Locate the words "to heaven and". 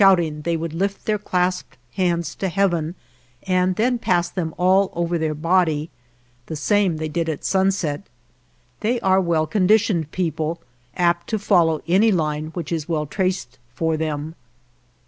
2.33-3.75